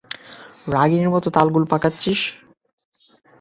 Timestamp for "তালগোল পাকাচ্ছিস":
1.35-2.19